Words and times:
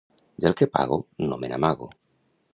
Del 0.45 0.55
que 0.61 0.67
pago 0.77 0.99
no 1.29 1.39
me 1.43 1.53
n'amago. 1.53 1.91